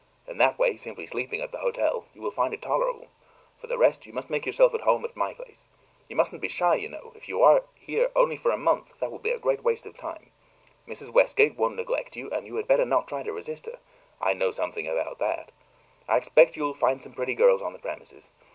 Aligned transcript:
In 0.27 0.39
that 0.39 0.57
way 0.57 0.77
simply 0.77 1.05
sleeping 1.05 1.41
at 1.41 1.51
the 1.51 1.59
hotel 1.59 2.05
you 2.15 2.23
will 2.23 2.31
find 2.31 2.55
it 2.55 2.61
tolerable. 2.63 3.09
For 3.59 3.67
the 3.67 3.77
rest, 3.77 4.07
you 4.07 4.13
must 4.13 4.31
make 4.31 4.47
yourself 4.47 4.73
at 4.73 4.81
home 4.81 5.05
at 5.05 5.15
my 5.15 5.35
place. 5.35 5.67
You 6.09 6.15
mustn't 6.15 6.41
be 6.41 6.47
shy, 6.47 6.73
you 6.73 6.89
know; 6.89 7.11
if 7.13 7.29
you 7.29 7.43
are 7.43 7.65
only 8.15 8.35
here 8.35 8.41
for 8.41 8.49
a 8.49 8.57
month 8.57 8.97
that 8.97 9.11
will 9.11 9.19
be 9.19 9.29
a 9.29 9.37
great 9.37 9.63
waste 9.63 9.85
of 9.85 9.95
time. 9.95 10.31
Mrs. 10.87 11.11
Westgate 11.13 11.55
won't 11.55 11.75
neglect 11.75 12.15
you, 12.17 12.31
and 12.31 12.47
you 12.47 12.55
had 12.55 12.67
better 12.67 12.83
not 12.83 13.07
try 13.07 13.21
to 13.21 13.31
resist 13.31 13.67
her. 13.67 13.77
I 14.19 14.33
know 14.33 14.49
something 14.49 14.87
about 14.87 15.19
that. 15.19 15.51
I 16.07 16.17
expect 16.17 16.57
you'll 16.57 16.73
find 16.73 16.99
some 16.99 17.13
pretty 17.13 17.35
girls 17.35 17.61
on 17.61 17.73
the 17.73 17.77
premises. 17.77 18.31